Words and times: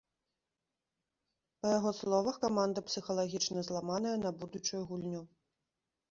Па 1.65 1.73
яго 1.73 1.91
словах, 1.99 2.39
каманда 2.45 2.83
псіхалагічна 2.87 3.59
зламаная 3.67 4.15
на 4.23 4.31
будучую 4.45 4.81
гульню. 4.93 5.21